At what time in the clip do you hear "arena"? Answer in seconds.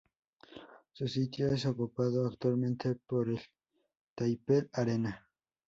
4.73-5.29